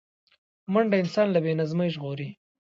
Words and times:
منډه 0.73 0.95
انسان 1.03 1.27
له 1.31 1.39
بې 1.43 1.51
نظمۍ 1.59 1.89
ژغوري 1.95 2.27